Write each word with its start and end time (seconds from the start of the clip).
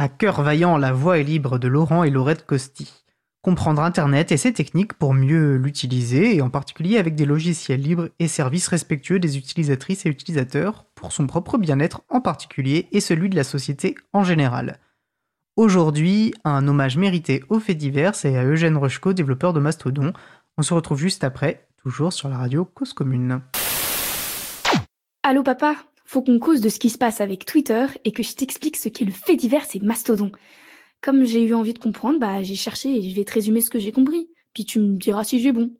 À 0.00 0.08
cœur 0.08 0.42
vaillant, 0.42 0.76
la 0.76 0.92
voix 0.92 1.18
est 1.18 1.24
libre 1.24 1.58
de 1.58 1.66
Laurent 1.66 2.04
et 2.04 2.10
Laurette 2.10 2.46
Costi. 2.46 3.04
Comprendre 3.42 3.82
Internet 3.82 4.30
et 4.30 4.36
ses 4.36 4.52
techniques 4.52 4.92
pour 4.92 5.12
mieux 5.12 5.56
l'utiliser, 5.56 6.36
et 6.36 6.40
en 6.40 6.50
particulier 6.50 6.98
avec 6.98 7.16
des 7.16 7.24
logiciels 7.24 7.82
libres 7.82 8.08
et 8.20 8.28
services 8.28 8.68
respectueux 8.68 9.18
des 9.18 9.36
utilisatrices 9.38 10.06
et 10.06 10.08
utilisateurs, 10.08 10.84
pour 10.94 11.10
son 11.10 11.26
propre 11.26 11.58
bien-être 11.58 12.02
en 12.10 12.20
particulier 12.20 12.86
et 12.92 13.00
celui 13.00 13.28
de 13.28 13.34
la 13.34 13.42
société 13.42 13.96
en 14.12 14.22
général. 14.22 14.78
Aujourd'hui, 15.56 16.32
un 16.44 16.68
hommage 16.68 16.96
mérité 16.96 17.42
aux 17.48 17.58
faits 17.58 17.78
divers 17.78 18.24
et 18.24 18.38
à 18.38 18.44
Eugène 18.44 18.76
Rochko, 18.76 19.14
développeur 19.14 19.52
de 19.52 19.58
Mastodon. 19.58 20.12
On 20.58 20.62
se 20.62 20.74
retrouve 20.74 21.00
juste 21.00 21.24
après, 21.24 21.66
toujours 21.76 22.12
sur 22.12 22.28
la 22.28 22.38
radio 22.38 22.64
Cause 22.64 22.92
Commune. 22.92 23.40
Allô 25.24 25.42
papa, 25.42 25.74
faut 26.08 26.22
qu'on 26.22 26.38
cause 26.38 26.62
de 26.62 26.70
ce 26.70 26.78
qui 26.78 26.88
se 26.88 26.96
passe 26.96 27.20
avec 27.20 27.44
Twitter 27.44 27.84
et 28.06 28.12
que 28.12 28.22
je 28.22 28.34
t'explique 28.34 28.78
ce 28.78 28.88
qu'est 28.88 29.04
le 29.04 29.12
fait 29.12 29.36
divers 29.36 29.66
et 29.74 29.80
Mastodon. 29.80 30.32
Comme 31.02 31.24
j'ai 31.24 31.42
eu 31.42 31.52
envie 31.52 31.74
de 31.74 31.78
comprendre, 31.78 32.18
bah 32.18 32.42
j'ai 32.42 32.54
cherché 32.54 32.88
et 32.88 33.10
je 33.10 33.14
vais 33.14 33.24
te 33.24 33.34
résumer 33.34 33.60
ce 33.60 33.68
que 33.68 33.78
j'ai 33.78 33.92
compris. 33.92 34.30
Puis 34.54 34.64
tu 34.64 34.80
me 34.80 34.96
diras 34.96 35.22
si 35.22 35.38
j'ai 35.38 35.52
bon. 35.52 35.70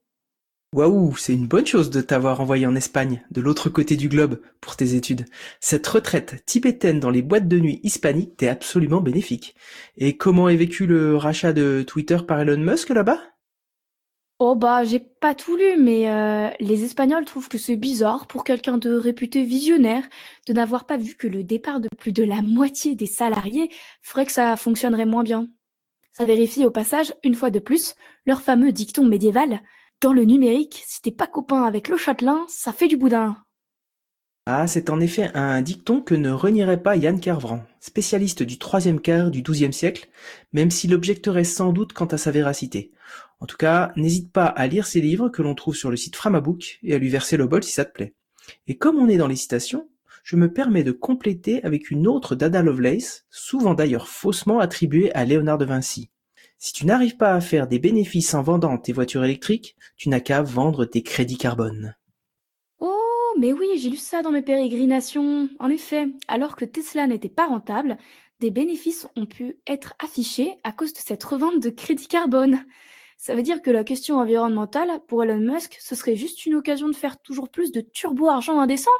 Waouh, 0.74 1.16
c'est 1.16 1.32
une 1.32 1.46
bonne 1.46 1.64
chose 1.64 1.88
de 1.88 2.02
t'avoir 2.02 2.42
envoyé 2.42 2.66
en 2.66 2.76
Espagne, 2.76 3.24
de 3.30 3.40
l'autre 3.40 3.70
côté 3.70 3.96
du 3.96 4.10
globe, 4.10 4.42
pour 4.60 4.76
tes 4.76 4.94
études. 4.94 5.24
Cette 5.60 5.86
retraite 5.86 6.44
tibétaine 6.44 7.00
dans 7.00 7.08
les 7.08 7.22
boîtes 7.22 7.48
de 7.48 7.58
nuit 7.58 7.80
hispaniques 7.82 8.36
t'est 8.36 8.48
absolument 8.48 9.00
bénéfique. 9.00 9.54
Et 9.96 10.18
comment 10.18 10.50
est 10.50 10.56
vécu 10.56 10.86
le 10.86 11.16
rachat 11.16 11.54
de 11.54 11.82
Twitter 11.86 12.18
par 12.28 12.38
Elon 12.40 12.58
Musk 12.58 12.90
là-bas? 12.90 13.18
Oh 14.40 14.54
bah 14.54 14.84
j'ai 14.84 15.00
pas 15.00 15.34
tout 15.34 15.56
lu, 15.56 15.76
mais 15.78 16.08
euh, 16.08 16.48
les 16.60 16.84
Espagnols 16.84 17.24
trouvent 17.24 17.48
que 17.48 17.58
c'est 17.58 17.74
bizarre 17.76 18.28
pour 18.28 18.44
quelqu'un 18.44 18.78
de 18.78 18.92
réputé 18.94 19.42
visionnaire 19.42 20.08
de 20.46 20.52
n'avoir 20.52 20.86
pas 20.86 20.96
vu 20.96 21.16
que 21.16 21.26
le 21.26 21.42
départ 21.42 21.80
de 21.80 21.88
plus 21.98 22.12
de 22.12 22.22
la 22.22 22.40
moitié 22.40 22.94
des 22.94 23.06
salariés 23.06 23.68
ferait 24.00 24.26
que 24.26 24.32
ça 24.32 24.56
fonctionnerait 24.56 25.06
moins 25.06 25.24
bien. 25.24 25.48
Ça 26.12 26.24
vérifie 26.24 26.64
au 26.64 26.70
passage, 26.70 27.14
une 27.24 27.34
fois 27.34 27.50
de 27.50 27.58
plus, 27.58 27.96
leur 28.26 28.40
fameux 28.42 28.70
dicton 28.70 29.04
médiéval 29.04 29.60
dans 30.00 30.12
le 30.12 30.24
numérique, 30.24 30.84
si 30.86 31.02
t'es 31.02 31.10
pas 31.10 31.26
copain 31.26 31.64
avec 31.64 31.88
le 31.88 31.96
châtelain, 31.96 32.44
ça 32.48 32.72
fait 32.72 32.86
du 32.88 32.96
boudin. 32.96 33.36
Ah, 34.50 34.66
c'est 34.66 34.88
en 34.88 34.98
effet 34.98 35.30
un 35.34 35.60
dicton 35.60 36.00
que 36.00 36.14
ne 36.14 36.30
renierait 36.30 36.82
pas 36.82 36.96
Yann 36.96 37.20
Kervran, 37.20 37.66
spécialiste 37.80 38.42
du 38.42 38.56
troisième 38.56 38.98
quart 38.98 39.30
du 39.30 39.42
XIIe 39.42 39.74
siècle, 39.74 40.08
même 40.54 40.70
s'il 40.70 40.94
objecterait 40.94 41.44
sans 41.44 41.74
doute 41.74 41.92
quant 41.92 42.06
à 42.06 42.16
sa 42.16 42.30
véracité. 42.30 42.90
En 43.40 43.46
tout 43.46 43.58
cas, 43.58 43.92
n'hésite 43.96 44.32
pas 44.32 44.46
à 44.46 44.66
lire 44.66 44.86
ses 44.86 45.02
livres 45.02 45.28
que 45.28 45.42
l'on 45.42 45.54
trouve 45.54 45.76
sur 45.76 45.90
le 45.90 45.98
site 45.98 46.16
Framabook 46.16 46.78
et 46.82 46.94
à 46.94 46.98
lui 46.98 47.10
verser 47.10 47.36
le 47.36 47.46
bol 47.46 47.62
si 47.62 47.72
ça 47.72 47.84
te 47.84 47.92
plaît. 47.92 48.14
Et 48.66 48.78
comme 48.78 48.96
on 48.96 49.10
est 49.10 49.18
dans 49.18 49.26
les 49.26 49.36
citations, 49.36 49.90
je 50.24 50.36
me 50.36 50.50
permets 50.50 50.82
de 50.82 50.92
compléter 50.92 51.62
avec 51.62 51.90
une 51.90 52.06
autre 52.06 52.34
d'Ada 52.34 52.62
Lovelace, 52.62 53.26
souvent 53.28 53.74
d'ailleurs 53.74 54.08
faussement 54.08 54.60
attribuée 54.60 55.12
à 55.12 55.26
Léonard 55.26 55.58
de 55.58 55.66
Vinci. 55.66 56.08
Si 56.56 56.72
tu 56.72 56.86
n'arrives 56.86 57.18
pas 57.18 57.34
à 57.34 57.42
faire 57.42 57.68
des 57.68 57.78
bénéfices 57.78 58.32
en 58.32 58.40
vendant 58.40 58.78
tes 58.78 58.94
voitures 58.94 59.24
électriques, 59.24 59.76
tu 59.98 60.08
n'as 60.08 60.20
qu'à 60.20 60.40
vendre 60.40 60.86
tes 60.86 61.02
crédits 61.02 61.36
carbone. 61.36 61.96
Mais 63.38 63.52
oui, 63.52 63.68
j'ai 63.76 63.88
lu 63.88 63.96
ça 63.96 64.22
dans 64.22 64.32
mes 64.32 64.42
pérégrinations. 64.42 65.48
En 65.60 65.68
effet, 65.68 66.08
alors 66.26 66.56
que 66.56 66.64
Tesla 66.64 67.06
n'était 67.06 67.28
pas 67.28 67.46
rentable, 67.46 67.96
des 68.40 68.50
bénéfices 68.50 69.06
ont 69.14 69.26
pu 69.26 69.56
être 69.68 69.94
affichés 70.04 70.56
à 70.64 70.72
cause 70.72 70.92
de 70.92 70.98
cette 70.98 71.22
revente 71.22 71.60
de 71.62 71.70
crédits 71.70 72.08
carbone. 72.08 72.64
Ça 73.16 73.36
veut 73.36 73.42
dire 73.42 73.62
que 73.62 73.70
la 73.70 73.84
question 73.84 74.18
environnementale, 74.18 74.90
pour 75.06 75.22
Elon 75.22 75.38
Musk, 75.38 75.76
ce 75.80 75.94
serait 75.94 76.16
juste 76.16 76.46
une 76.46 76.56
occasion 76.56 76.88
de 76.88 76.96
faire 76.96 77.20
toujours 77.22 77.48
plus 77.48 77.70
de 77.70 77.80
turbo-argent 77.80 78.58
indécent 78.58 78.90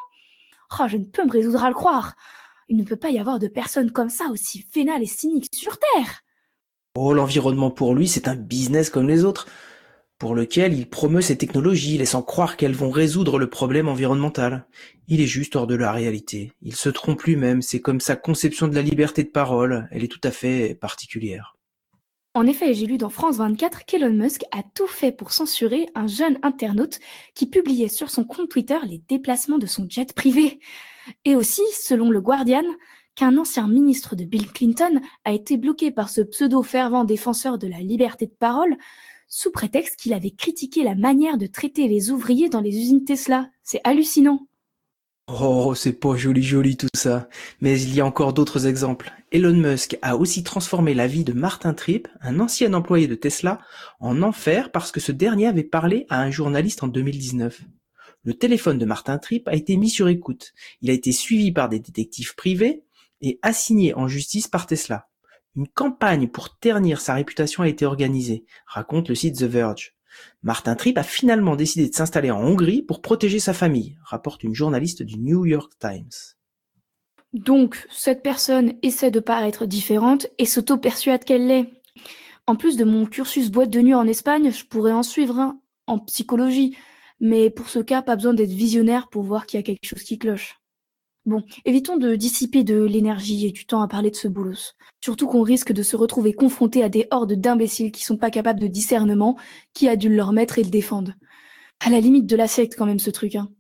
Oh, 0.79 0.85
je 0.87 0.99
ne 0.99 1.05
peux 1.05 1.25
me 1.25 1.33
résoudre 1.33 1.65
à 1.65 1.69
le 1.69 1.75
croire. 1.75 2.15
Il 2.69 2.77
ne 2.77 2.85
peut 2.85 2.97
pas 2.97 3.11
y 3.11 3.19
avoir 3.19 3.41
de 3.41 3.49
personnes 3.49 3.91
comme 3.91 4.11
ça 4.11 4.27
aussi 4.31 4.65
vénales 4.73 5.03
et 5.03 5.07
cyniques 5.07 5.53
sur 5.53 5.77
Terre. 5.79 6.23
Oh, 6.95 7.13
l'environnement 7.13 7.73
pour 7.73 7.93
lui, 7.93 8.07
c'est 8.07 8.29
un 8.29 8.37
business 8.37 8.89
comme 8.89 9.09
les 9.09 9.25
autres, 9.25 9.49
pour 10.19 10.35
lequel 10.35 10.75
il 10.75 10.89
promeut 10.89 11.21
ses 11.21 11.39
technologies, 11.39 11.99
laissant 11.99 12.23
croire 12.23 12.57
qu'elles 12.57 12.75
vont 12.75 12.91
résoudre 12.91 13.39
le 13.39 13.49
problème 13.49 13.89
environnemental. 13.89 14.67
Il 15.07 15.21
est 15.21 15.27
juste 15.27 15.55
hors 15.55 15.67
de 15.67 15.77
la 15.77 15.93
réalité. 15.93 16.53
Il 16.61 16.75
se 16.75 16.89
trompe 16.89 17.23
lui-même, 17.23 17.63
c'est 17.63 17.81
comme 17.81 18.01
sa 18.01 18.17
conception 18.17 18.69
de 18.69 18.75
la 18.75 18.83
liberté 18.83 19.23
de 19.23 19.31
parole, 19.31 19.89
elle 19.93 20.05
est 20.05 20.09
tout 20.09 20.21
à 20.25 20.31
fait 20.31 20.75
particulière. 20.75 21.55
En 22.35 22.47
effet, 22.47 22.75
j'ai 22.75 22.87
lu 22.87 22.99
dans 22.99 23.09
France 23.09 23.39
24 23.39 23.85
qu'Elon 23.85 24.13
Musk 24.13 24.43
a 24.53 24.63
tout 24.75 24.87
fait 24.87 25.13
pour 25.13 25.33
censurer 25.33 25.89
un 25.95 26.07
jeune 26.07 26.39
internaute 26.43 27.01
qui 27.35 27.47
publiait 27.47 27.89
sur 27.89 28.11
son 28.11 28.25
compte 28.25 28.49
Twitter 28.49 28.79
les 28.87 29.03
déplacements 29.09 29.59
de 29.59 29.67
son 29.67 29.87
jet 29.89 30.13
privé. 30.13 30.61
Et 31.25 31.35
aussi, 31.35 31.63
selon 31.73 32.11
le 32.11 32.21
Guardian, 32.21 32.63
qu'un 33.17 33.39
ancien 33.39 33.67
ministre 33.67 34.15
de 34.15 34.25
Bill 34.25 34.53
Clinton 34.53 35.01
a 35.25 35.33
été 35.33 35.57
bloqué 35.57 35.91
par 35.91 36.11
ce 36.11 36.21
pseudo-fervent 36.21 37.05
défenseur 37.05 37.59
de 37.59 37.67
la 37.67 37.79
liberté 37.79 38.27
de 38.27 38.35
parole 38.39 38.77
sous 39.29 39.51
prétexte 39.51 39.97
qu'il 39.97 40.15
avait 40.15 40.31
critiqué 40.31 40.83
la 40.83 40.95
manière 40.95 41.39
de 41.39 41.47
traiter 41.47 41.87
les 41.87 42.11
ouvriers 42.11 42.49
dans 42.49 42.61
les 42.61 42.77
usines 42.77 43.05
Tesla. 43.05 43.51
C'est 43.63 43.81
hallucinant. 43.85 44.49
Oh, 45.29 45.75
c'est 45.75 45.93
pas 45.93 46.17
joli 46.17 46.43
joli 46.43 46.79
tout 46.79 46.89
ça. 46.95 47.29
Mais 47.61 47.79
il 47.81 47.95
y 47.95 48.01
a 48.01 48.07
encore 48.07 48.33
d'autres 48.33 48.67
exemples. 48.67 49.13
Elon 49.31 49.53
Musk 49.53 49.99
a 50.01 50.17
aussi 50.17 50.43
transformé 50.43 50.95
la 50.95 51.07
vie 51.07 51.25
de 51.25 51.35
Martin 51.35 51.75
Tripp, 51.75 52.09
un 52.23 52.41
ancien 52.41 52.73
employé 52.73 53.07
de 53.07 53.15
Tesla, 53.15 53.61
en 54.01 54.23
enfer 54.23 54.73
parce 54.73 54.91
que 54.91 55.01
ce 55.01 55.13
dernier 55.13 55.47
avait 55.47 55.65
parlé 55.65 56.07
à 56.09 56.23
un 56.23 56.31
journaliste 56.31 56.83
en 56.83 56.89
2019. 56.89 57.61
Le 58.25 58.35
téléphone 58.35 58.79
de 58.79 58.87
Martin 58.87 59.19
Tripp 59.19 59.47
a 59.49 59.55
été 59.55 59.77
mis 59.77 59.91
sur 59.91 60.09
écoute. 60.09 60.55
Il 60.81 60.89
a 60.89 60.95
été 60.95 61.13
suivi 61.13 61.53
par 61.53 61.69
des 61.69 61.79
détectives 61.79 62.35
privés 62.35 62.85
et 63.21 63.39
assigné 63.43 63.93
en 63.95 64.09
justice 64.09 64.49
par 64.49 64.67
Tesla. 64.67 65.09
Une 65.57 65.69
campagne 65.69 66.29
pour 66.29 66.59
ternir 66.59 67.01
sa 67.01 67.15
réputation 67.15 67.63
a 67.63 67.69
été 67.69 67.85
organisée, 67.85 68.45
raconte 68.67 69.09
le 69.09 69.15
site 69.15 69.39
The 69.39 69.45
Verge. 69.45 69.95
Martin 70.43 70.75
Tripp 70.75 70.99
a 70.99 71.03
finalement 71.03 71.57
décidé 71.57 71.89
de 71.89 71.95
s'installer 71.95 72.31
en 72.31 72.41
Hongrie 72.41 72.83
pour 72.83 73.03
protéger 73.03 73.39
sa 73.39 73.53
famille, 73.53 73.99
rapporte 74.05 74.45
une 74.45 74.55
journaliste 74.55 75.03
du 75.03 75.19
New 75.19 75.47
York 75.47 75.73
Times. 75.79 76.37
Donc, 77.33 77.87
cette 77.91 78.23
personne 78.23 78.75
essaie 78.83 79.11
de 79.11 79.21
paraître 79.21 79.67
différente 79.67 80.29
et 80.39 80.47
s'auto-persuade 80.47 81.25
qu'elle 81.25 81.47
l'est. 81.47 81.71
En 82.47 82.57
plus 82.57 82.77
de 82.77 82.85
mon 82.85 83.05
cursus 83.05 83.51
boîte 83.51 83.71
de 83.71 83.81
nuit 83.81 83.95
en 83.95 84.07
Espagne, 84.07 84.51
je 84.51 84.65
pourrais 84.65 84.93
en 84.93 85.03
suivre 85.03 85.39
un 85.39 85.61
en 85.87 85.99
psychologie, 85.99 86.77
mais 87.21 87.51
pour 87.51 87.69
ce 87.69 87.81
cas, 87.81 88.03
pas 88.03 88.17
besoin 88.17 88.35
d'être 88.35 88.51
visionnaire 88.51 89.09
pour 89.09 89.23
voir 89.23 89.47
qu'il 89.47 89.59
y 89.59 89.61
a 89.61 89.65
quelque 89.65 89.87
chose 89.87 90.03
qui 90.03 90.19
cloche. 90.19 90.58
Bon, 91.29 91.45
évitons 91.67 91.99
de 91.99 92.15
dissiper 92.15 92.65
de 92.65 92.83
l'énergie 92.85 93.47
et 93.47 93.53
du 93.53 93.67
temps 93.67 93.83
à 93.83 93.87
parler 93.87 94.11
de 94.11 94.17
ce 94.17 94.29
boulot. 94.29 94.73
Surtout 95.05 95.27
qu'on 95.27 95.43
risque 95.43 95.73
de 95.73 95.83
se 95.83 95.95
retrouver 95.95 96.33
confronté 96.33 96.83
à 96.83 96.89
des 96.89 97.07
hordes 97.11 97.35
d'imbéciles 97.35 97.93
qui 97.93 98.03
sont 98.03 98.17
pas 98.17 98.31
capables 98.31 98.61
de 98.61 98.67
discernement, 98.67 99.37
qui 99.75 99.91
adulent 99.91 100.17
leur 100.17 100.33
maître 100.33 100.59
et 100.59 100.63
le 100.65 100.71
défendent. 100.71 101.15
À 101.85 101.91
la 101.91 102.01
limite 102.01 102.25
de 102.25 102.35
la 102.35 102.49
secte 102.49 102.77
quand 102.79 102.87
même 102.87 102.99
ce 102.99 103.11
truc, 103.11 103.35
hein. 103.35 103.51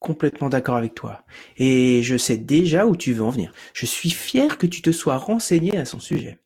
Complètement 0.00 0.48
d'accord 0.48 0.74
avec 0.74 0.96
toi. 0.96 1.22
Et 1.56 2.02
je 2.02 2.16
sais 2.16 2.36
déjà 2.36 2.84
où 2.84 2.96
tu 2.96 3.12
veux 3.12 3.22
en 3.22 3.30
venir. 3.30 3.52
Je 3.74 3.86
suis 3.86 4.10
fier 4.10 4.58
que 4.58 4.66
tu 4.66 4.82
te 4.82 4.90
sois 4.90 5.18
renseigné 5.18 5.76
à 5.76 5.84
son 5.84 6.00
sujet. 6.00 6.40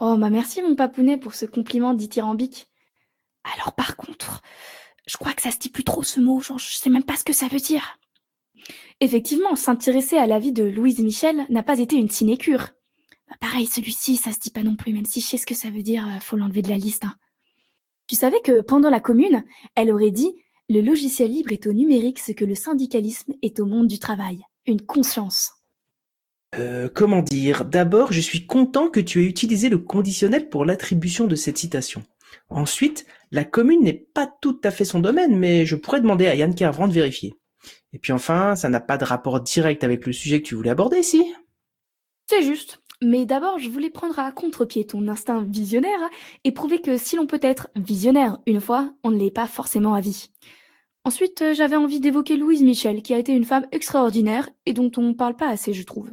Oh, 0.00 0.16
bah 0.16 0.30
merci 0.30 0.62
mon 0.62 0.76
papounet 0.76 1.18
pour 1.18 1.34
ce 1.34 1.44
compliment 1.44 1.92
dithyrambique. 1.92 2.68
Alors 3.54 3.74
par 3.74 3.96
contre, 3.96 4.40
je 5.06 5.18
crois 5.18 5.34
que 5.34 5.42
ça 5.42 5.50
se 5.50 5.58
dit 5.58 5.68
plus 5.68 5.84
trop 5.84 6.02
ce 6.02 6.20
mot, 6.20 6.40
genre 6.40 6.58
je 6.58 6.74
sais 6.74 6.88
même 6.88 7.04
pas 7.04 7.16
ce 7.16 7.24
que 7.24 7.34
ça 7.34 7.48
veut 7.48 7.60
dire. 7.60 7.98
Effectivement, 9.00 9.56
s'intéresser 9.56 10.16
à 10.16 10.26
la 10.26 10.38
vie 10.38 10.52
de 10.52 10.64
Louise 10.64 11.00
Michel 11.00 11.46
n'a 11.50 11.62
pas 11.62 11.78
été 11.78 11.96
une 11.96 12.10
sinécure. 12.10 12.70
Bah, 13.28 13.36
pareil, 13.40 13.66
celui-ci, 13.66 14.16
ça 14.16 14.32
se 14.32 14.38
dit 14.38 14.50
pas 14.50 14.62
non 14.62 14.76
plus, 14.76 14.92
même 14.92 15.06
si 15.06 15.20
je 15.20 15.26
sais 15.26 15.36
ce 15.36 15.46
que 15.46 15.54
ça 15.54 15.70
veut 15.70 15.82
dire, 15.82 16.06
euh, 16.06 16.20
faut 16.20 16.36
l'enlever 16.36 16.62
de 16.62 16.68
la 16.68 16.76
liste. 16.76 17.04
Hein. 17.04 17.14
Tu 18.06 18.14
savais 18.14 18.40
que 18.40 18.60
pendant 18.60 18.90
la 18.90 19.00
commune, 19.00 19.44
elle 19.74 19.90
aurait 19.90 20.10
dit 20.10 20.34
Le 20.68 20.80
logiciel 20.80 21.30
libre 21.30 21.52
est 21.52 21.66
au 21.66 21.72
numérique 21.72 22.18
ce 22.18 22.32
que 22.32 22.44
le 22.44 22.54
syndicalisme 22.54 23.34
est 23.42 23.60
au 23.60 23.66
monde 23.66 23.88
du 23.88 23.98
travail. 23.98 24.42
Une 24.66 24.82
conscience. 24.82 25.52
Euh, 26.56 26.88
comment 26.92 27.22
dire? 27.22 27.64
D'abord, 27.64 28.12
je 28.12 28.20
suis 28.20 28.46
content 28.46 28.88
que 28.88 29.00
tu 29.00 29.22
aies 29.22 29.28
utilisé 29.28 29.68
le 29.68 29.78
conditionnel 29.78 30.48
pour 30.48 30.64
l'attribution 30.64 31.26
de 31.26 31.34
cette 31.34 31.58
citation. 31.58 32.04
Ensuite, 32.48 33.06
la 33.32 33.44
commune 33.44 33.82
n'est 33.82 34.06
pas 34.14 34.30
tout 34.40 34.60
à 34.62 34.70
fait 34.70 34.84
son 34.84 35.00
domaine, 35.00 35.36
mais 35.36 35.66
je 35.66 35.76
pourrais 35.76 36.00
demander 36.00 36.26
à 36.26 36.34
Yann 36.34 36.54
Kervran 36.54 36.88
de 36.88 36.92
vérifier. 36.92 37.34
Et 37.92 37.98
puis 37.98 38.12
enfin, 38.12 38.56
ça 38.56 38.68
n'a 38.68 38.80
pas 38.80 38.98
de 38.98 39.04
rapport 39.04 39.40
direct 39.40 39.84
avec 39.84 40.06
le 40.06 40.12
sujet 40.12 40.42
que 40.42 40.48
tu 40.48 40.54
voulais 40.54 40.70
aborder 40.70 40.98
ici. 40.98 41.24
C'est 42.28 42.42
juste. 42.42 42.80
Mais 43.02 43.26
d'abord, 43.26 43.58
je 43.58 43.68
voulais 43.68 43.90
prendre 43.90 44.18
à 44.18 44.32
contre-pied 44.32 44.86
ton 44.86 45.08
instinct 45.08 45.44
visionnaire 45.46 46.00
et 46.44 46.52
prouver 46.52 46.80
que 46.80 46.96
si 46.96 47.16
l'on 47.16 47.26
peut 47.26 47.40
être 47.42 47.68
visionnaire 47.76 48.38
une 48.46 48.60
fois, 48.60 48.94
on 49.02 49.10
ne 49.10 49.18
l'est 49.18 49.30
pas 49.30 49.46
forcément 49.46 49.94
à 49.94 50.00
vie. 50.00 50.30
Ensuite, 51.04 51.42
euh, 51.42 51.54
j'avais 51.54 51.76
envie 51.76 52.00
d'évoquer 52.00 52.36
Louise 52.36 52.62
Michel, 52.62 53.02
qui 53.02 53.12
a 53.12 53.18
été 53.18 53.32
une 53.32 53.44
femme 53.44 53.66
extraordinaire 53.72 54.48
et 54.64 54.72
dont 54.72 54.90
on 54.96 55.02
ne 55.02 55.12
parle 55.12 55.36
pas 55.36 55.50
assez, 55.50 55.74
je 55.74 55.82
trouve. 55.82 56.10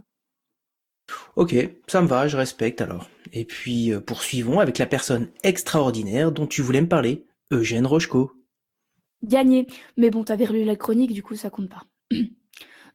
Ok, 1.35 1.55
ça 1.87 2.01
me 2.01 2.07
va, 2.07 2.27
je 2.27 2.35
respecte 2.35 2.81
alors. 2.81 3.09
Et 3.31 3.45
puis 3.45 3.93
euh, 3.93 4.01
poursuivons 4.01 4.59
avec 4.59 4.77
la 4.77 4.85
personne 4.85 5.29
extraordinaire 5.43 6.31
dont 6.31 6.47
tu 6.47 6.61
voulais 6.61 6.81
me 6.81 6.89
parler, 6.89 7.25
Eugène 7.51 7.85
Rochko. 7.85 8.31
Gagné. 9.23 9.67
Mais 9.97 10.09
bon, 10.09 10.23
t'avais 10.23 10.45
relu 10.45 10.63
la 10.63 10.75
chronique, 10.75 11.13
du 11.13 11.23
coup, 11.23 11.35
ça 11.35 11.49
compte 11.49 11.69
pas. 11.69 11.83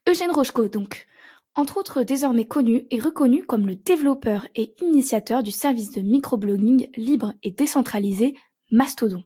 Eugène 0.08 0.30
Rochko, 0.30 0.68
donc. 0.68 1.06
entre 1.54 1.78
autres 1.78 2.02
désormais 2.02 2.46
connu 2.46 2.86
et 2.90 3.00
reconnu 3.00 3.44
comme 3.44 3.66
le 3.66 3.76
développeur 3.76 4.46
et 4.54 4.74
initiateur 4.82 5.42
du 5.42 5.50
service 5.50 5.90
de 5.90 6.00
microblogging 6.00 6.88
libre 6.96 7.32
et 7.42 7.50
décentralisé 7.50 8.36
Mastodon. 8.70 9.24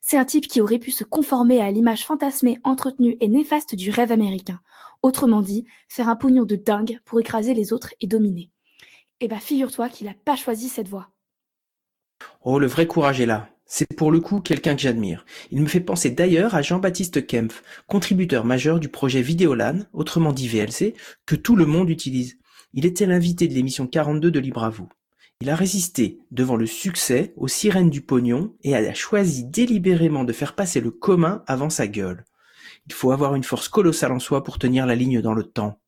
C'est 0.00 0.16
un 0.16 0.24
type 0.24 0.48
qui 0.48 0.60
aurait 0.60 0.78
pu 0.78 0.90
se 0.90 1.04
conformer 1.04 1.60
à 1.60 1.70
l'image 1.70 2.04
fantasmée, 2.04 2.58
entretenue 2.64 3.16
et 3.20 3.28
néfaste 3.28 3.74
du 3.74 3.90
rêve 3.90 4.12
américain. 4.12 4.60
Autrement 5.02 5.40
dit, 5.40 5.66
faire 5.88 6.08
un 6.08 6.16
pognon 6.16 6.44
de 6.44 6.56
dingue 6.56 6.98
pour 7.04 7.20
écraser 7.20 7.54
les 7.54 7.72
autres 7.72 7.94
et 8.00 8.06
dominer. 8.06 8.50
Eh 9.20 9.28
ben, 9.28 9.38
figure-toi 9.38 9.88
qu'il 9.88 10.06
n'a 10.06 10.14
pas 10.14 10.36
choisi 10.36 10.68
cette 10.68 10.88
voie. 10.88 11.10
Oh, 12.42 12.58
le 12.58 12.66
vrai 12.66 12.86
courage 12.86 13.20
est 13.20 13.26
là. 13.26 13.48
C'est 13.72 13.94
pour 13.94 14.10
le 14.10 14.18
coup 14.18 14.40
quelqu'un 14.40 14.74
que 14.74 14.82
j'admire. 14.82 15.24
Il 15.52 15.62
me 15.62 15.68
fait 15.68 15.78
penser 15.78 16.10
d'ailleurs 16.10 16.56
à 16.56 16.60
Jean-Baptiste 16.60 17.24
Kempf, 17.24 17.62
contributeur 17.86 18.44
majeur 18.44 18.80
du 18.80 18.88
projet 18.88 19.22
Vidéolan, 19.22 19.84
autrement 19.92 20.32
dit 20.32 20.48
VLC, 20.48 20.94
que 21.24 21.36
tout 21.36 21.54
le 21.54 21.66
monde 21.66 21.88
utilise. 21.88 22.36
Il 22.74 22.84
était 22.84 23.06
l'invité 23.06 23.46
de 23.46 23.54
l'émission 23.54 23.86
42 23.86 24.32
de 24.32 24.40
Libre 24.40 24.64
à 24.64 24.70
vous. 24.70 24.88
Il 25.40 25.50
a 25.50 25.54
résisté 25.54 26.18
devant 26.32 26.56
le 26.56 26.66
succès 26.66 27.32
aux 27.36 27.46
sirènes 27.46 27.90
du 27.90 28.00
pognon 28.00 28.56
et 28.64 28.74
a 28.74 28.92
choisi 28.92 29.44
délibérément 29.44 30.24
de 30.24 30.32
faire 30.32 30.56
passer 30.56 30.80
le 30.80 30.90
commun 30.90 31.44
avant 31.46 31.70
sa 31.70 31.86
gueule. 31.86 32.24
Il 32.88 32.92
faut 32.92 33.12
avoir 33.12 33.36
une 33.36 33.44
force 33.44 33.68
colossale 33.68 34.10
en 34.10 34.18
soi 34.18 34.42
pour 34.42 34.58
tenir 34.58 34.84
la 34.84 34.96
ligne 34.96 35.22
dans 35.22 35.34
le 35.34 35.44
temps. 35.44 35.80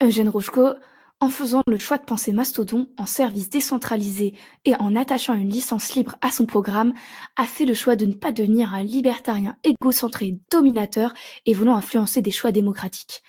Eugène 0.00 0.28
Rochko, 0.28 0.74
en 1.22 1.28
faisant 1.28 1.62
le 1.68 1.78
choix 1.78 1.98
de 1.98 2.04
penser 2.04 2.32
Mastodon 2.32 2.88
en 2.98 3.06
service 3.06 3.48
décentralisé 3.48 4.34
et 4.64 4.74
en 4.74 4.96
attachant 4.96 5.34
une 5.34 5.48
licence 5.48 5.94
libre 5.94 6.16
à 6.20 6.32
son 6.32 6.46
programme, 6.46 6.94
a 7.36 7.44
fait 7.44 7.64
le 7.64 7.74
choix 7.74 7.94
de 7.94 8.06
ne 8.06 8.14
pas 8.14 8.32
devenir 8.32 8.74
un 8.74 8.82
libertarien 8.82 9.56
égocentré 9.62 10.36
dominateur 10.50 11.14
et 11.46 11.54
voulant 11.54 11.76
influencer 11.76 12.22
des 12.22 12.32
choix 12.32 12.50
démocratiques. 12.50 13.22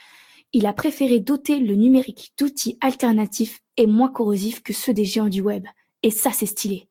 Il 0.54 0.66
a 0.66 0.74
préféré 0.74 1.20
doter 1.20 1.60
le 1.60 1.76
numérique 1.76 2.34
d'outils 2.36 2.80
alternatifs 2.82 3.62
et 3.78 3.86
moins 3.86 4.10
corrosifs 4.10 4.64
que 4.64 4.74
ceux 4.74 4.96
des 4.96 5.06
géants 5.06 5.30
du 5.30 5.42
web. 5.42 5.68
Et 6.02 6.10
ça, 6.10 6.32
c'est 6.32 6.48
stylé. 6.48 6.90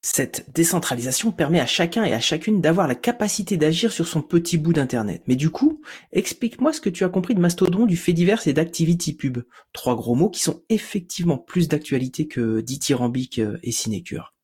Cette 0.00 0.46
décentralisation 0.54 1.32
permet 1.32 1.58
à 1.58 1.66
chacun 1.66 2.04
et 2.04 2.12
à 2.12 2.20
chacune 2.20 2.60
d'avoir 2.60 2.86
la 2.86 2.94
capacité 2.94 3.56
d'agir 3.56 3.90
sur 3.90 4.06
son 4.06 4.22
petit 4.22 4.56
bout 4.56 4.72
d'internet. 4.72 5.22
Mais 5.26 5.34
du 5.34 5.50
coup, 5.50 5.80
explique-moi 6.12 6.72
ce 6.72 6.80
que 6.80 6.88
tu 6.88 7.04
as 7.04 7.08
compris 7.08 7.34
de 7.34 7.40
Mastodon, 7.40 7.84
du 7.84 7.96
fait 7.96 8.12
divers 8.12 8.46
et 8.46 8.52
d'ActivityPub. 8.52 9.38
Trois 9.72 9.96
gros 9.96 10.14
mots 10.14 10.30
qui 10.30 10.40
sont 10.40 10.62
effectivement 10.68 11.36
plus 11.36 11.66
d'actualité 11.66 12.28
que 12.28 12.60
dithyrambique 12.60 13.40
et 13.64 13.72
sinécure. 13.72 14.34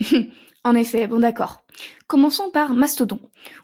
en 0.64 0.74
effet, 0.74 1.06
bon 1.06 1.20
d'accord. 1.20 1.64
Commençons 2.06 2.50
par 2.50 2.72
Mastodon, 2.72 3.20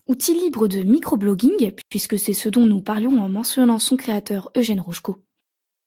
outil 0.08 0.34
libre 0.34 0.68
de 0.68 0.82
microblogging, 0.82 1.72
puisque 1.88 2.18
c'est 2.18 2.34
ce 2.34 2.50
dont 2.50 2.66
nous 2.66 2.82
parlions 2.82 3.18
en 3.22 3.30
mentionnant 3.30 3.78
son 3.78 3.96
créateur 3.96 4.50
Eugène 4.54 4.80
Rochko. 4.80 5.22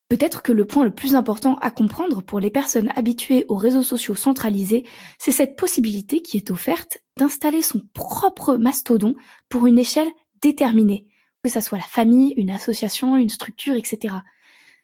Peut-être 0.08 0.44
que 0.44 0.52
le 0.52 0.66
point 0.66 0.84
le 0.84 0.94
plus 0.94 1.16
important 1.16 1.56
à 1.62 1.72
comprendre 1.72 2.22
pour 2.22 2.40
les 2.40 2.52
personnes 2.52 2.92
habituées 2.96 3.46
aux 3.50 3.56
réseaux 3.56 3.82
sociaux 3.82 4.14
centralisés, 4.14 4.86
c'est 5.18 5.32
cette 5.32 5.56
possibilité 5.56 6.22
qui 6.22 6.38
est 6.38 6.52
offerte 6.52 7.00
d'installer 7.18 7.64
son 7.64 7.82
propre 7.94 8.56
mastodon 8.56 9.16
pour 9.50 9.66
une 9.66 9.80
échelle 9.80 10.12
déterminée, 10.42 11.08
que 11.44 11.50
ce 11.50 11.60
soit 11.60 11.80
la 11.80 11.84
famille, 11.84 12.36
une 12.38 12.52
association, 12.52 13.18
une 13.18 13.30
structure, 13.30 13.74
etc. 13.74 14.16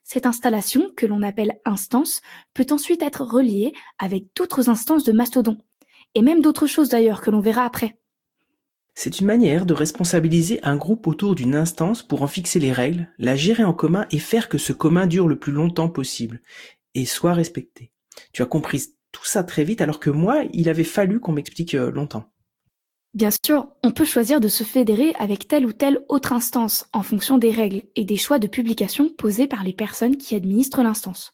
Cette 0.03 0.25
installation, 0.25 0.89
que 0.97 1.06
l'on 1.06 1.21
appelle 1.21 1.59
instance, 1.65 2.21
peut 2.56 2.65
ensuite 2.71 3.03
être 3.03 3.23
reliée 3.23 3.73
avec 4.00 4.25
d'autres 4.35 4.69
instances 4.69 5.03
de 5.03 5.12
mastodon, 5.12 5.59
et 6.15 6.23
même 6.23 6.41
d'autres 6.41 6.65
choses 6.65 6.89
d'ailleurs 6.89 7.21
que 7.21 7.29
l'on 7.29 7.41
verra 7.41 7.63
après. 7.63 8.00
C'est 8.93 9.19
une 9.19 9.27
manière 9.27 9.65
de 9.65 9.73
responsabiliser 9.73 10.59
un 10.63 10.75
groupe 10.75 11.07
autour 11.07 11.35
d'une 11.35 11.55
instance 11.55 12.03
pour 12.03 12.21
en 12.23 12.27
fixer 12.27 12.59
les 12.59 12.73
règles, 12.73 13.07
la 13.17 13.35
gérer 13.35 13.63
en 13.63 13.73
commun 13.73 14.05
et 14.11 14.19
faire 14.19 14.49
que 14.49 14.57
ce 14.57 14.73
commun 14.73 15.07
dure 15.07 15.27
le 15.27 15.39
plus 15.39 15.53
longtemps 15.53 15.89
possible 15.89 16.41
et 16.93 17.05
soit 17.05 17.33
respecté. 17.33 17.91
Tu 18.33 18.41
as 18.41 18.45
compris 18.45 18.83
tout 19.11 19.25
ça 19.25 19.43
très 19.43 19.63
vite 19.63 19.81
alors 19.81 19.99
que 19.99 20.09
moi, 20.09 20.43
il 20.53 20.69
avait 20.69 20.83
fallu 20.83 21.19
qu'on 21.19 21.31
m'explique 21.31 21.75
euh, 21.75 21.91
longtemps. 21.91 22.31
Bien 23.13 23.29
sûr, 23.45 23.67
on 23.83 23.91
peut 23.91 24.05
choisir 24.05 24.39
de 24.39 24.47
se 24.47 24.63
fédérer 24.63 25.13
avec 25.19 25.47
telle 25.47 25.65
ou 25.65 25.73
telle 25.73 25.99
autre 26.07 26.31
instance 26.31 26.87
en 26.94 27.03
fonction 27.03 27.37
des 27.37 27.51
règles 27.51 27.83
et 27.95 28.05
des 28.05 28.15
choix 28.15 28.39
de 28.39 28.47
publication 28.47 29.09
posés 29.09 29.47
par 29.47 29.65
les 29.65 29.73
personnes 29.73 30.15
qui 30.15 30.33
administrent 30.33 30.81
l'instance. 30.81 31.33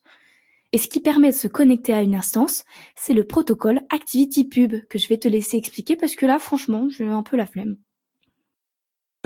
Et 0.73 0.77
ce 0.77 0.87
qui 0.87 0.99
permet 0.99 1.31
de 1.31 1.35
se 1.35 1.47
connecter 1.47 1.93
à 1.93 2.01
une 2.01 2.15
instance, 2.15 2.63
c'est 2.95 3.13
le 3.13 3.23
protocole 3.23 3.81
ActivityPub 3.89 4.85
que 4.89 4.99
je 4.99 5.07
vais 5.07 5.17
te 5.17 5.27
laisser 5.27 5.57
expliquer 5.57 5.95
parce 5.95 6.15
que 6.15 6.25
là, 6.25 6.39
franchement, 6.39 6.87
j'ai 6.89 7.07
un 7.07 7.23
peu 7.23 7.37
la 7.37 7.45
flemme. 7.45 7.77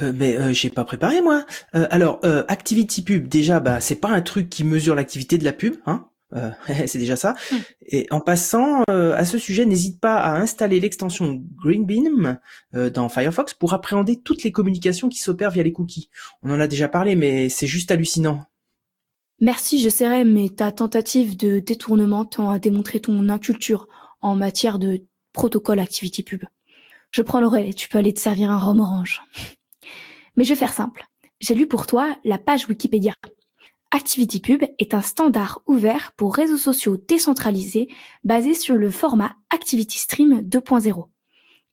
Euh, 0.02 0.14
mais 0.16 0.38
euh, 0.38 0.54
j'ai 0.54 0.70
pas 0.70 0.86
préparé 0.86 1.22
moi. 1.22 1.46
Euh, 1.76 1.88
alors 1.90 2.20
euh, 2.24 2.44
ActivityPub 2.48 3.28
déjà 3.28 3.60
bah 3.60 3.80
c'est 3.82 3.96
pas 3.96 4.10
un 4.10 4.22
truc 4.22 4.50
qui 4.50 4.64
mesure 4.64 4.96
l'activité 4.96 5.38
de 5.38 5.44
la 5.44 5.54
pub, 5.54 5.76
hein. 5.86 6.08
c'est 6.88 6.98
déjà 6.98 7.18
ça. 7.18 7.36
Hmm. 7.52 7.58
Et 7.88 8.08
en 8.10 8.22
passant 8.22 8.84
à 8.88 9.26
ce 9.26 9.38
sujet, 9.38 9.66
n'hésite 9.66 10.00
pas 10.00 10.16
à 10.16 10.40
installer 10.40 10.80
l'extension 10.80 11.44
Greenbeam 11.62 12.40
dans 12.72 13.10
Firefox 13.10 13.54
pour 13.54 13.74
appréhender 13.74 14.22
toutes 14.22 14.44
les 14.44 14.54
communications 14.54 15.10
qui 15.10 15.20
s'opèrent 15.20 15.52
via 15.52 15.62
les 15.62 15.74
cookies. 15.74 16.10
On 16.42 16.50
en 16.52 16.62
a 16.62 16.68
déjà 16.68 16.88
parlé, 16.88 17.18
mais 17.18 17.50
c'est 17.50 17.68
juste 17.68 17.92
hallucinant. 17.92 18.46
Merci, 19.44 19.80
j'essaierai, 19.80 20.24
mais 20.24 20.50
ta 20.50 20.72
tentative 20.72 21.36
de 21.36 21.58
détournement 21.58 22.26
tend 22.26 22.52
à 22.52 22.60
démontrer 22.60 23.00
ton 23.00 23.28
inculture 23.28 23.88
en 24.22 24.36
matière 24.36 24.78
de 24.78 25.04
protocole 25.34 25.80
activity 25.80 26.22
pub. 26.22 26.44
Je 27.10 27.24
prends 27.24 27.42
le 27.42 27.58
et 27.58 27.74
tu 27.74 27.90
peux 27.90 27.98
aller 27.98 28.14
te 28.14 28.20
servir 28.20 28.52
un 28.52 28.60
rhum 28.60 28.80
orange. 28.80 29.24
Mais 30.36 30.44
je 30.44 30.50
vais 30.50 30.60
faire 30.60 30.74
simple. 30.74 31.08
J'ai 31.40 31.56
lu 31.56 31.68
pour 31.68 31.88
toi 31.88 32.16
la 32.24 32.38
page 32.38 32.68
Wikipédia. 32.70 33.14
ActivityPub 33.90 34.64
est 34.78 34.94
un 34.94 35.02
standard 35.02 35.64
ouvert 35.66 36.12
pour 36.18 36.36
réseaux 36.36 36.58
sociaux 36.58 36.98
décentralisés 37.08 37.88
basé 38.24 38.54
sur 38.54 38.76
le 38.76 38.92
format 38.92 39.36
ActivityStream 39.50 40.42
2.0. 40.42 41.08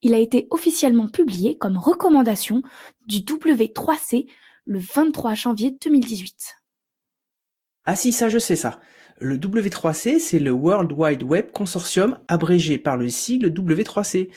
Il 0.01 0.15
a 0.15 0.19
été 0.19 0.47
officiellement 0.51 1.09
publié 1.09 1.59
comme 1.59 1.77
recommandation 1.77 2.63
du 3.05 3.19
W3C 3.19 4.27
le 4.65 4.79
23 4.79 5.35
janvier 5.35 5.77
2018. 5.79 6.59
Ah 7.91 7.97
si, 7.97 8.13
ça 8.13 8.29
je 8.29 8.39
sais 8.39 8.55
ça. 8.55 8.81
Le 9.19 9.39
W3C, 9.39 10.19
c'est 10.19 10.41
le 10.41 10.51
World 10.51 10.93
Wide 10.93 11.23
Web 11.23 11.53
Consortium, 11.53 12.19
abrégé 12.29 12.77
par 12.77 12.99
le 12.99 13.09
sigle 13.09 13.49
W3C. 13.49 14.29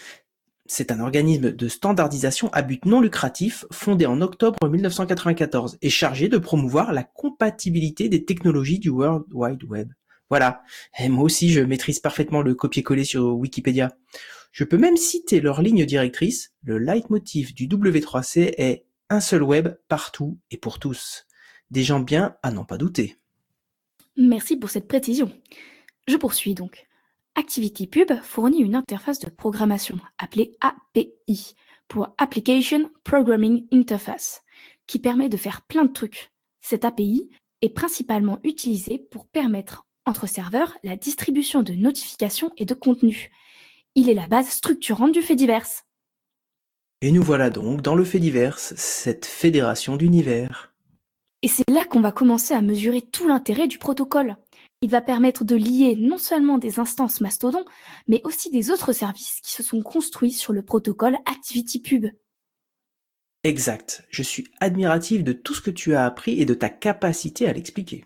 C'est 0.67 0.89
un 0.89 1.01
organisme 1.01 1.51
de 1.51 1.67
standardisation 1.67 2.49
à 2.53 2.61
but 2.61 2.85
non 2.85 3.01
lucratif 3.01 3.65
fondé 3.69 4.05
en 4.05 4.21
octobre 4.21 4.69
1994 4.69 5.79
et 5.81 5.89
chargé 5.89 6.29
de 6.29 6.37
promouvoir 6.37 6.93
la 6.93 7.03
compatibilité 7.03 8.07
des 8.07 8.23
technologies 8.23 8.79
du 8.79 8.87
World 8.87 9.25
Wide 9.33 9.65
Web. 9.65 9.91
Voilà. 10.29 10.63
Et 10.97 11.09
moi 11.09 11.25
aussi, 11.25 11.51
je 11.51 11.59
maîtrise 11.59 11.99
parfaitement 11.99 12.41
le 12.41 12.55
copier-coller 12.55 13.03
sur 13.03 13.35
Wikipédia. 13.35 13.91
Je 14.53 14.63
peux 14.63 14.77
même 14.77 14.95
citer 14.95 15.41
leur 15.41 15.61
ligne 15.61 15.85
directrice. 15.85 16.53
Le 16.63 16.77
leitmotiv 16.77 17.53
du 17.53 17.67
W3C 17.67 18.53
est 18.57 18.85
un 19.09 19.19
seul 19.19 19.43
web 19.43 19.75
partout 19.89 20.39
et 20.51 20.57
pour 20.57 20.79
tous. 20.79 21.27
Des 21.69 21.83
gens 21.83 21.99
bien 21.99 22.37
à 22.43 22.51
n'en 22.51 22.63
pas 22.63 22.77
douter. 22.77 23.20
Merci 24.17 24.57
pour 24.57 24.69
cette 24.69 24.87
précision. 24.87 25.31
Je 26.07 26.17
poursuis 26.17 26.53
donc. 26.53 26.87
ActivityPub 27.35 28.11
fournit 28.21 28.61
une 28.61 28.75
interface 28.75 29.19
de 29.19 29.29
programmation 29.29 29.97
appelée 30.17 30.57
API 30.59 31.55
pour 31.87 32.13
Application 32.17 32.89
Programming 33.03 33.67
Interface 33.71 34.41
qui 34.87 34.99
permet 34.99 35.29
de 35.29 35.37
faire 35.37 35.61
plein 35.61 35.85
de 35.85 35.93
trucs. 35.93 36.31
Cette 36.61 36.83
API 36.83 37.29
est 37.61 37.69
principalement 37.69 38.39
utilisée 38.43 38.99
pour 38.99 39.27
permettre 39.27 39.85
entre 40.05 40.27
serveurs 40.27 40.77
la 40.83 40.97
distribution 40.97 41.63
de 41.63 41.73
notifications 41.73 42.51
et 42.57 42.65
de 42.65 42.73
contenus. 42.73 43.29
Il 43.95 44.09
est 44.09 44.13
la 44.13 44.27
base 44.27 44.49
structurante 44.49 45.13
du 45.13 45.21
fait 45.21 45.35
divers. 45.35 45.67
Et 47.01 47.11
nous 47.11 47.23
voilà 47.23 47.49
donc 47.49 47.81
dans 47.81 47.95
le 47.95 48.03
fait 48.03 48.19
divers, 48.19 48.59
cette 48.59 49.25
fédération 49.25 49.95
d'univers. 49.95 50.70
Et 51.43 51.47
c'est 51.47 51.69
là 51.69 51.85
qu'on 51.85 52.01
va 52.01 52.11
commencer 52.11 52.53
à 52.53 52.61
mesurer 52.61 53.01
tout 53.01 53.27
l'intérêt 53.27 53.67
du 53.67 53.79
protocole. 53.79 54.37
Il 54.81 54.89
va 54.89 55.01
permettre 55.01 55.43
de 55.43 55.55
lier 55.55 55.95
non 55.95 56.17
seulement 56.17 56.57
des 56.57 56.79
instances 56.79 57.21
Mastodon, 57.21 57.65
mais 58.07 58.21
aussi 58.23 58.49
des 58.51 58.71
autres 58.71 58.93
services 58.93 59.39
qui 59.41 59.51
se 59.51 59.63
sont 59.63 59.81
construits 59.81 60.31
sur 60.31 60.53
le 60.53 60.63
protocole 60.63 61.17
ActivityPub. 61.25 62.07
Exact. 63.43 64.03
Je 64.09 64.21
suis 64.21 64.47
admiratif 64.59 65.23
de 65.23 65.33
tout 65.33 65.55
ce 65.55 65.61
que 65.61 65.71
tu 65.71 65.95
as 65.95 66.05
appris 66.05 66.39
et 66.39 66.45
de 66.45 66.53
ta 66.53 66.69
capacité 66.69 67.47
à 67.47 67.53
l'expliquer. 67.53 68.05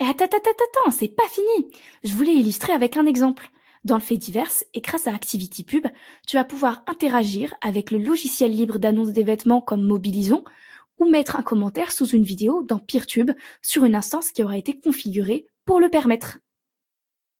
Et 0.00 0.04
attends, 0.04 0.26
attends, 0.26 0.36
attends, 0.38 0.80
attends, 0.84 0.90
c'est 0.92 1.08
pas 1.08 1.28
fini. 1.28 1.72
Je 2.04 2.14
voulais 2.14 2.34
illustrer 2.34 2.72
avec 2.72 2.96
un 2.96 3.06
exemple. 3.06 3.50
Dans 3.84 3.96
le 3.96 4.02
fait 4.02 4.16
divers 4.16 4.50
et 4.74 4.80
grâce 4.80 5.06
à 5.06 5.14
ActivityPub, 5.14 5.86
tu 6.26 6.36
vas 6.36 6.44
pouvoir 6.44 6.82
interagir 6.86 7.54
avec 7.62 7.90
le 7.90 7.98
logiciel 7.98 8.52
libre 8.52 8.78
d'annonce 8.78 9.10
des 9.10 9.22
vêtements 9.24 9.60
comme 9.60 9.82
Mobilison 9.82 10.44
ou 10.98 11.08
mettre 11.08 11.36
un 11.36 11.42
commentaire 11.42 11.92
sous 11.92 12.06
une 12.06 12.24
vidéo 12.24 12.62
dans 12.62 12.78
PeerTube 12.78 13.32
sur 13.62 13.84
une 13.84 13.94
instance 13.94 14.30
qui 14.30 14.42
aura 14.42 14.58
été 14.58 14.78
configurée 14.78 15.46
pour 15.64 15.80
le 15.80 15.88
permettre. 15.88 16.38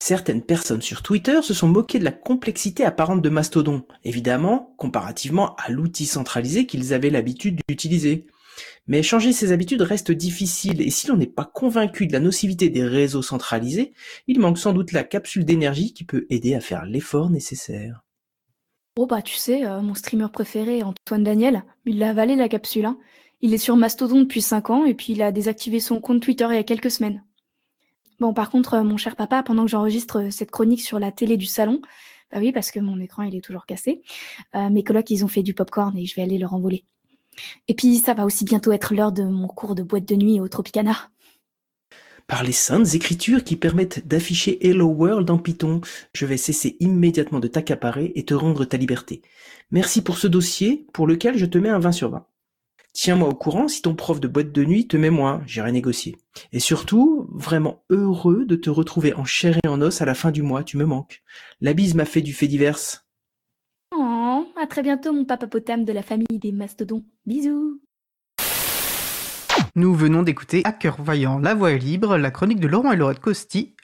Certaines 0.00 0.43
personnes 0.43 0.83
sur 0.83 1.03
Twitter 1.03 1.43
se 1.43 1.55
sont 1.55 1.67
moquées 1.67 1.99
de 1.99 2.05
la 2.05 2.12
complexité 2.12 2.85
apparente 2.85 3.21
de 3.21 3.29
Mastodon, 3.29 3.85
évidemment, 4.05 4.75
comparativement 4.77 5.57
à 5.57 5.71
l'outil 5.71 6.07
centralisé 6.07 6.67
qu'ils 6.67 6.95
avaient 6.95 7.11
l'habitude 7.11 7.61
d'utiliser. 7.69 8.27
Mais 8.87 9.03
changer 9.03 9.33
ses 9.33 9.53
habitudes 9.53 9.83
reste 9.83 10.12
difficile 10.12 10.81
et 10.81 10.91
si 10.91 11.09
l'on 11.09 11.17
n'est 11.17 11.27
pas 11.27 11.45
convaincu 11.45 12.07
de 12.07 12.12
la 12.12 12.21
nocivité 12.21 12.71
des 12.71 12.85
réseaux 12.85 13.23
centralisés, 13.23 13.93
il 14.29 14.38
manque 14.41 14.59
sans 14.59 14.73
doute 14.73 14.93
la 14.93 15.05
capsule 15.05 15.45
d'énergie 15.45 15.93
qui 15.93 16.05
peut 16.05 16.27
aider 16.31 16.55
à 16.55 16.61
faire 16.61 16.85
l'effort 16.85 17.29
nécessaire. 17.29 18.05
Oh 18.97 19.07
bah 19.07 19.23
tu 19.23 19.37
sais, 19.37 19.65
euh, 19.65 19.81
mon 19.81 19.95
streamer 19.95 20.29
préféré, 20.33 20.83
Antoine 20.83 21.23
Daniel, 21.23 21.65
il 21.87 22.03
a 22.03 22.11
avalé 22.11 22.35
la 22.35 22.49
capsule. 22.49 22.87
Hein. 22.87 22.99
Il 23.40 23.54
est 23.54 23.59
sur 23.59 23.76
Mastodon 23.76 24.21
depuis 24.21 24.42
5 24.42 24.71
ans 24.71 24.85
et 24.85 24.95
puis 24.95 25.12
il 25.12 25.23
a 25.23 25.33
désactivé 25.33 25.80
son 25.80 26.00
compte 26.00 26.21
Twitter 26.21 26.47
il 26.50 26.57
y 26.57 26.59
a 26.59 26.64
quelques 26.64 26.90
semaines. 26.90 27.25
Bon 28.21 28.35
par 28.35 28.50
contre, 28.50 28.75
euh, 28.75 28.83
mon 28.83 28.97
cher 28.97 29.16
papa, 29.16 29.42
pendant 29.42 29.64
que 29.64 29.71
j'enregistre 29.71 30.21
euh, 30.21 30.30
cette 30.30 30.50
chronique 30.50 30.83
sur 30.83 30.99
la 30.99 31.12
télé 31.12 31.37
du 31.37 31.47
salon, 31.47 31.80
bah 32.33 32.38
oui 32.40 32.52
parce 32.52 32.71
que 32.71 32.80
mon 32.80 32.99
écran 33.00 33.23
il 33.23 33.35
est 33.35 33.40
toujours 33.40 33.64
cassé, 33.64 34.02
mes 34.54 34.85
colocs 34.85 35.09
ils 35.11 35.25
ont 35.25 35.28
fait 35.28 35.42
du 35.42 35.54
popcorn 35.54 35.97
et 35.97 36.04
je 36.04 36.14
vais 36.14 36.21
aller 36.21 36.37
leur 36.37 36.52
envoler. 36.52 36.85
Et 37.68 37.75
puis 37.75 37.97
ça 37.97 38.12
va 38.12 38.26
aussi 38.26 38.45
bientôt 38.45 38.73
être 38.73 38.95
l'heure 38.95 39.12
de 39.12 39.23
mon 39.23 39.49
cours 39.49 39.75
de 39.75 39.83
boîte 39.83 40.04
de 40.04 40.14
nuit 40.14 40.40
au 40.40 40.49
Tropicana. 40.49 41.11
Par 42.26 42.42
les 42.42 42.52
saintes 42.52 42.95
écritures 42.95 43.42
qui 43.42 43.57
permettent 43.57 44.07
d'afficher 44.07 44.66
Hello 44.66 44.88
World 44.88 45.30
en 45.30 45.38
Python, 45.38 45.80
je 46.12 46.26
vais 46.26 46.37
cesser 46.37 46.76
immédiatement 46.78 47.40
de 47.40 47.49
t'accaparer 47.49 48.12
et 48.16 48.25
te 48.26 48.35
rendre 48.35 48.66
ta 48.66 48.76
liberté. 48.76 49.23
Merci 49.71 50.02
pour 50.02 50.18
ce 50.18 50.26
dossier, 50.26 50.87
pour 50.92 51.07
lequel 51.07 51.38
je 51.38 51.47
te 51.47 51.57
mets 51.57 51.71
un 51.71 51.78
20 51.78 51.92
sur 51.92 52.11
20. 52.11 52.26
Tiens-moi 53.00 53.28
au 53.28 53.35
courant 53.37 53.69
si 53.69 53.81
ton 53.81 53.95
prof 53.95 54.19
de 54.19 54.26
boîte 54.26 54.50
de 54.50 54.64
nuit 54.64 54.88
te 54.88 54.97
met 54.97 55.11
moins, 55.11 55.40
j'irai 55.47 55.71
négocier. 55.71 56.17
Et 56.50 56.59
surtout, 56.59 57.28
vraiment 57.33 57.85
heureux 57.90 58.45
de 58.45 58.57
te 58.57 58.71
retrouver 58.71 59.14
en 59.14 59.25
chair 59.25 59.57
et 59.62 59.69
en 59.69 59.81
os 59.81 60.02
à 60.02 60.05
la 60.05 60.14
fin 60.14 60.33
du 60.33 60.43
mois, 60.43 60.64
tu 60.64 60.76
me 60.76 60.85
manques. 60.85 61.23
La 61.61 61.75
bise 61.75 61.95
m'a 61.95 62.05
fait 62.05 62.23
du 62.23 62.33
fait 62.35 62.49
divers. 62.49 63.07
Oh, 63.97 64.45
à 64.61 64.67
très 64.67 64.83
bientôt 64.83 65.12
mon 65.12 65.25
papa 65.25 65.47
potame 65.47 65.85
de 65.85 65.93
la 65.93 66.02
famille 66.02 66.40
des 66.40 66.50
mastodons. 66.50 67.05
Bisous 67.25 67.81
Nous 69.76 69.95
venons 69.95 70.25
d'écouter 70.25 70.62
Hacker 70.64 71.00
Voyant, 71.00 71.38
La 71.38 71.55
Voix 71.55 71.71
est 71.71 71.78
libre, 71.78 72.17
la 72.17 72.33
chronique 72.33 72.59
de 72.59 72.67
Laurent 72.67 72.90
et 72.90 72.97
Laurette 72.97 73.21
Costi. 73.21 73.76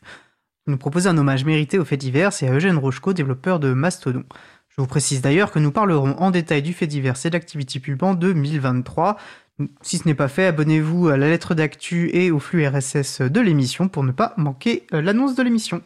nous 0.67 0.77
propose 0.77 1.07
un 1.07 1.17
hommage 1.17 1.45
mérité 1.45 1.79
aux 1.79 1.85
faits 1.85 2.01
divers 2.01 2.33
et 2.43 2.49
à 2.49 2.53
Eugène 2.53 2.79
Rocheco, 2.79 3.13
développeur 3.13 3.61
de 3.61 3.75
Mastodon. 3.75 4.25
Je 4.77 4.83
vous 4.83 4.89
précise 4.89 5.21
d'ailleurs 5.21 5.53
que 5.53 5.61
nous 5.61 5.71
parlerons 5.71 6.17
en 6.19 6.33
détail 6.33 6.61
du 6.61 6.73
fait 6.73 6.89
divers 6.89 7.15
et 7.25 7.31
d'Activity 7.31 7.79
Pub 7.79 8.03
en 8.03 8.15
2023. 8.15 9.17
Si 9.83 9.99
ce 9.99 10.09
n'est 10.09 10.17
pas 10.17 10.27
fait, 10.27 10.47
abonnez-vous 10.47 11.09
à 11.09 11.17
la 11.17 11.29
lettre 11.29 11.55
d'actu 11.55 12.11
et 12.13 12.33
au 12.33 12.41
flux 12.41 12.67
RSS 12.67 13.21
de 13.21 13.41
l'émission 13.41 13.87
pour 13.87 14.03
ne 14.03 14.11
pas 14.11 14.35
manquer 14.37 14.85
euh, 14.93 15.01
l'annonce 15.01 15.37
de 15.37 15.45
l'émission. 15.45 15.81